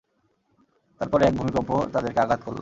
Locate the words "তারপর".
1.01-1.19